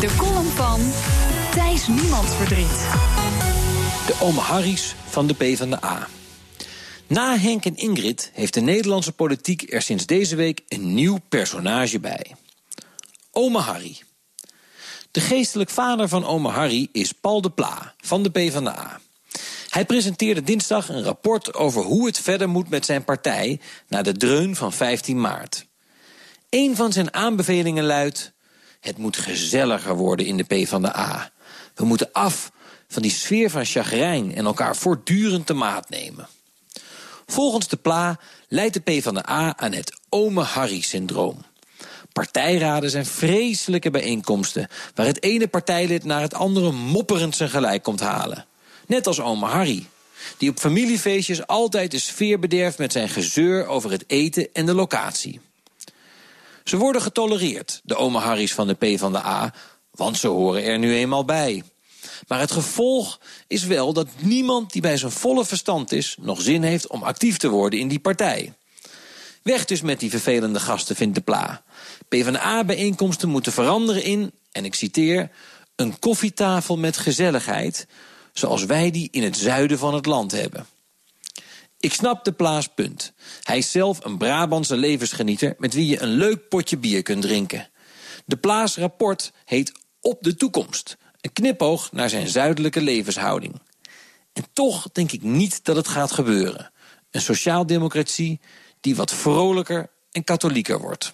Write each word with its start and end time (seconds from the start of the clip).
De 0.00 0.14
column 0.16 0.50
van 0.50 0.80
Thijs 1.50 1.84
Verdriet. 2.36 2.86
De 4.06 4.16
Ome 4.20 4.40
Harry's 4.40 4.94
van 5.08 5.26
de 5.26 5.34
PvdA. 5.34 6.08
Na 7.06 7.38
Henk 7.38 7.64
en 7.64 7.76
Ingrid 7.76 8.30
heeft 8.34 8.54
de 8.54 8.60
Nederlandse 8.60 9.12
politiek 9.12 9.72
er 9.72 9.82
sinds 9.82 10.06
deze 10.06 10.36
week 10.36 10.60
een 10.68 10.94
nieuw 10.94 11.18
personage 11.28 12.00
bij. 12.00 12.34
Ome 13.30 13.58
Harry. 13.58 13.98
De 15.10 15.20
geestelijk 15.20 15.70
vader 15.70 16.08
van 16.08 16.24
Ome 16.24 16.48
Harry 16.48 16.88
is 16.92 17.12
Paul 17.12 17.40
de 17.40 17.50
Pla 17.50 17.94
van 17.98 18.22
de 18.22 18.30
PvdA. 18.30 19.00
Hij 19.68 19.84
presenteerde 19.84 20.42
dinsdag 20.42 20.88
een 20.88 21.02
rapport 21.02 21.54
over 21.54 21.82
hoe 21.82 22.06
het 22.06 22.18
verder 22.18 22.48
moet 22.48 22.68
met 22.68 22.84
zijn 22.84 23.04
partij 23.04 23.60
na 23.88 24.02
de 24.02 24.12
dreun 24.12 24.56
van 24.56 24.72
15 24.72 25.20
maart. 25.20 25.66
Een 26.50 26.76
van 26.76 26.92
zijn 26.92 27.14
aanbevelingen 27.14 27.84
luidt: 27.84 28.32
het 28.80 28.98
moet 28.98 29.16
gezelliger 29.16 29.96
worden 29.96 30.26
in 30.26 30.36
de 30.36 30.44
PvdA. 30.44 31.30
We 31.74 31.84
moeten 31.84 32.12
af 32.12 32.52
van 32.88 33.02
die 33.02 33.10
sfeer 33.10 33.50
van 33.50 33.64
chagrijn 33.64 34.34
en 34.34 34.44
elkaar 34.44 34.76
voortdurend 34.76 35.46
te 35.46 35.54
maat 35.54 35.88
nemen. 35.88 36.28
Volgens 37.26 37.68
de 37.68 37.76
PLA 37.76 38.18
leidt 38.48 38.74
de 38.74 38.80
PvdA 38.80 39.56
aan 39.56 39.72
het 39.72 39.98
Ome 40.08 40.42
Harry-syndroom. 40.42 41.44
Partijraden 42.12 42.90
zijn 42.90 43.06
vreselijke 43.06 43.90
bijeenkomsten 43.90 44.68
waar 44.94 45.06
het 45.06 45.22
ene 45.22 45.48
partijlid 45.48 46.04
naar 46.04 46.20
het 46.20 46.34
andere 46.34 46.72
mopperend 46.72 47.36
zijn 47.36 47.50
gelijk 47.50 47.82
komt 47.82 48.00
halen. 48.00 48.46
Net 48.86 49.06
als 49.06 49.20
Ome 49.20 49.46
Harry, 49.46 49.86
die 50.36 50.50
op 50.50 50.58
familiefeestjes 50.58 51.46
altijd 51.46 51.90
de 51.90 51.98
sfeer 51.98 52.38
bederft 52.38 52.78
met 52.78 52.92
zijn 52.92 53.08
gezeur 53.08 53.66
over 53.66 53.90
het 53.90 54.04
eten 54.06 54.48
en 54.52 54.66
de 54.66 54.74
locatie. 54.74 55.40
Ze 56.64 56.76
worden 56.76 57.02
getolereerd, 57.02 57.80
de 57.84 57.96
Ome 57.96 58.18
Harry's 58.18 58.54
van 58.54 58.66
de 58.66 58.74
PvdA, 58.74 59.54
want 59.90 60.18
ze 60.18 60.26
horen 60.26 60.64
er 60.64 60.78
nu 60.78 60.94
eenmaal 60.94 61.24
bij. 61.24 61.62
Maar 62.28 62.40
het 62.40 62.50
gevolg 62.50 63.20
is 63.46 63.64
wel 63.64 63.92
dat 63.92 64.08
niemand 64.18 64.72
die 64.72 64.82
bij 64.82 64.96
zijn 64.96 65.12
volle 65.12 65.44
verstand 65.44 65.92
is... 65.92 66.16
nog 66.20 66.40
zin 66.40 66.62
heeft 66.62 66.86
om 66.86 67.02
actief 67.02 67.36
te 67.36 67.48
worden 67.48 67.78
in 67.78 67.88
die 67.88 67.98
partij. 67.98 68.54
Weg 69.42 69.64
dus 69.64 69.80
met 69.80 70.00
die 70.00 70.10
vervelende 70.10 70.60
gasten, 70.60 70.96
vindt 70.96 71.14
de 71.14 71.20
Pla. 71.20 71.62
PvdA-bijeenkomsten 72.08 73.28
moeten 73.28 73.52
veranderen 73.52 74.02
in, 74.02 74.32
en 74.52 74.64
ik 74.64 74.74
citeer... 74.74 75.30
een 75.76 75.98
koffietafel 75.98 76.76
met 76.76 76.96
gezelligheid... 76.96 77.86
zoals 78.32 78.64
wij 78.64 78.90
die 78.90 79.08
in 79.10 79.22
het 79.22 79.36
zuiden 79.36 79.78
van 79.78 79.94
het 79.94 80.06
land 80.06 80.32
hebben. 80.32 80.66
Ik 81.80 81.92
snap 81.92 82.24
de 82.24 82.32
Plaas 82.32 82.68
punt. 82.68 83.12
Hij 83.42 83.58
is 83.58 83.70
zelf 83.70 84.04
een 84.04 84.18
Brabantse 84.18 84.76
levensgenieter... 84.76 85.54
met 85.58 85.74
wie 85.74 85.86
je 85.86 86.02
een 86.02 86.08
leuk 86.08 86.48
potje 86.48 86.76
bier 86.76 87.02
kunt 87.02 87.22
drinken. 87.22 87.68
De 88.24 88.36
Plaas 88.36 88.76
rapport 88.76 89.32
heet 89.44 89.72
Op 90.00 90.22
de 90.22 90.34
Toekomst... 90.34 90.96
Een 91.20 91.32
knipoog 91.32 91.92
naar 91.92 92.08
zijn 92.08 92.28
zuidelijke 92.28 92.80
levenshouding. 92.80 93.60
En 94.32 94.44
toch 94.52 94.88
denk 94.92 95.12
ik 95.12 95.22
niet 95.22 95.64
dat 95.64 95.76
het 95.76 95.88
gaat 95.88 96.12
gebeuren. 96.12 96.70
Een 97.10 97.20
sociaaldemocratie 97.20 98.40
die 98.80 98.96
wat 98.96 99.12
vrolijker 99.12 99.90
en 100.12 100.24
katholieker 100.24 100.80
wordt. 100.80 101.12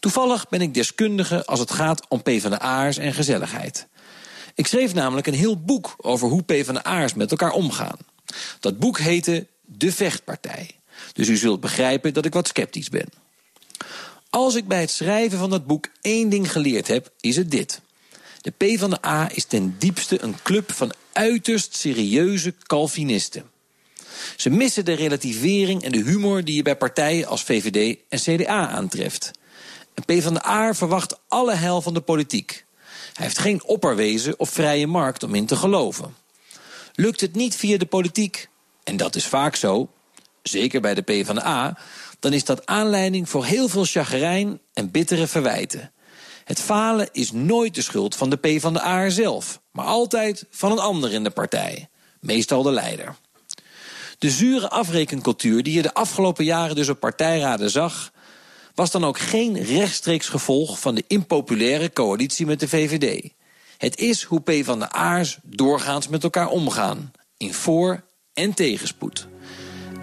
Toevallig 0.00 0.48
ben 0.48 0.60
ik 0.60 0.74
deskundige 0.74 1.46
als 1.46 1.60
het 1.60 1.70
gaat 1.70 2.08
om 2.08 2.22
PvdA'ers 2.22 2.96
en 2.96 3.12
gezelligheid. 3.12 3.88
Ik 4.54 4.66
schreef 4.66 4.94
namelijk 4.94 5.26
een 5.26 5.34
heel 5.34 5.60
boek 5.60 5.94
over 5.96 6.28
hoe 6.28 6.42
PvdA'ers 6.42 7.14
met 7.14 7.30
elkaar 7.30 7.52
omgaan. 7.52 7.98
Dat 8.60 8.78
boek 8.78 8.98
heette 8.98 9.46
De 9.64 9.92
Vechtpartij. 9.92 10.70
Dus 11.12 11.28
u 11.28 11.36
zult 11.36 11.60
begrijpen 11.60 12.14
dat 12.14 12.24
ik 12.24 12.32
wat 12.32 12.48
sceptisch 12.48 12.88
ben. 12.88 13.08
Als 14.30 14.54
ik 14.54 14.68
bij 14.68 14.80
het 14.80 14.90
schrijven 14.90 15.38
van 15.38 15.50
dat 15.50 15.66
boek 15.66 15.88
één 16.00 16.28
ding 16.28 16.52
geleerd 16.52 16.88
heb, 16.88 17.12
is 17.20 17.36
het 17.36 17.50
dit. 17.50 17.80
De 18.40 18.50
PvdA 18.50 19.30
is 19.30 19.44
ten 19.44 19.76
diepste 19.78 20.22
een 20.22 20.36
club 20.42 20.72
van 20.72 20.92
uiterst 21.12 21.76
serieuze 21.76 22.54
Calvinisten. 22.62 23.50
Ze 24.36 24.50
missen 24.50 24.84
de 24.84 24.92
relativering 24.92 25.82
en 25.82 25.92
de 25.92 26.02
humor 26.02 26.44
die 26.44 26.54
je 26.54 26.62
bij 26.62 26.76
partijen 26.76 27.26
als 27.26 27.42
VVD 27.42 27.98
en 28.08 28.18
CDA 28.18 28.68
aantreft. 28.68 29.30
Een 29.94 30.04
PvdA 30.04 30.74
verwacht 30.74 31.18
alle 31.28 31.54
hel 31.54 31.82
van 31.82 31.94
de 31.94 32.00
politiek. 32.00 32.64
Hij 33.12 33.26
heeft 33.26 33.38
geen 33.38 33.64
opperwezen 33.64 34.38
of 34.38 34.50
vrije 34.50 34.86
markt 34.86 35.22
om 35.22 35.34
in 35.34 35.46
te 35.46 35.56
geloven. 35.56 36.14
Lukt 37.00 37.20
het 37.20 37.34
niet 37.34 37.56
via 37.56 37.78
de 37.78 37.86
politiek, 37.86 38.48
en 38.84 38.96
dat 38.96 39.14
is 39.14 39.26
vaak 39.26 39.56
zo, 39.56 39.90
zeker 40.42 40.80
bij 40.80 40.94
de 40.94 41.02
PvdA, 41.02 41.78
dan 42.18 42.32
is 42.32 42.44
dat 42.44 42.66
aanleiding 42.66 43.28
voor 43.28 43.44
heel 43.44 43.68
veel 43.68 43.84
chagrijn 43.84 44.60
en 44.72 44.90
bittere 44.90 45.26
verwijten. 45.26 45.92
Het 46.44 46.60
falen 46.60 47.08
is 47.12 47.32
nooit 47.32 47.74
de 47.74 47.82
schuld 47.82 48.16
van 48.16 48.30
de 48.30 48.36
P 48.36 48.60
van 48.60 48.72
de 48.72 48.82
A 48.82 49.08
zelf, 49.08 49.60
maar 49.72 49.84
altijd 49.84 50.46
van 50.50 50.72
een 50.72 50.78
ander 50.78 51.12
in 51.12 51.24
de 51.24 51.30
partij, 51.30 51.88
meestal 52.20 52.62
de 52.62 52.72
leider. 52.72 53.16
De 54.18 54.30
zure 54.30 54.68
afrekencultuur 54.68 55.62
die 55.62 55.74
je 55.74 55.82
de 55.82 55.94
afgelopen 55.94 56.44
jaren 56.44 56.76
dus 56.76 56.88
op 56.88 57.00
partijraden 57.00 57.70
zag, 57.70 58.12
was 58.74 58.90
dan 58.90 59.04
ook 59.04 59.18
geen 59.18 59.62
rechtstreeks 59.62 60.28
gevolg 60.28 60.80
van 60.80 60.94
de 60.94 61.04
impopulaire 61.06 61.92
coalitie 61.92 62.46
met 62.46 62.60
de 62.60 62.68
VVD. 62.68 63.36
Het 63.78 63.98
is 63.98 64.22
hoe 64.22 64.40
P 64.40 64.64
van 64.64 64.78
de 64.78 64.90
A's 64.90 65.38
doorgaans 65.42 66.08
met 66.08 66.22
elkaar 66.22 66.48
omgaan, 66.48 67.10
in 67.36 67.54
voor- 67.54 68.04
en 68.32 68.54
tegenspoed. 68.54 69.28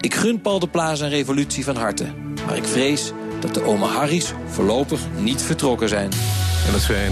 Ik 0.00 0.14
gun 0.14 0.40
Paul 0.40 0.58
de 0.58 0.68
Plaza 0.68 1.04
een 1.04 1.10
revolutie 1.10 1.64
van 1.64 1.76
harte, 1.76 2.14
maar 2.46 2.56
ik 2.56 2.64
vrees 2.64 3.12
dat 3.40 3.54
de 3.54 3.62
Ome 3.62 3.86
Harry's 3.86 4.32
voorlopig 4.46 5.00
niet 5.18 5.42
vertrokken 5.42 5.88
zijn. 5.88 6.10
En 6.66 6.72
dat 6.72 6.80
zei 6.80 7.10